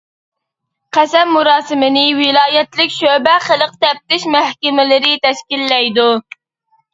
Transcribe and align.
قەسەم 0.95 1.33
مۇراسىمىنى 1.33 2.05
ۋىلايەتلىك 2.19 2.95
شۆبە 2.95 3.35
خەلق 3.49 3.77
تەپتىش 3.85 4.27
مەھكىمىلىرى 4.37 5.13
تەشكىللەيدۇ. 5.29 6.09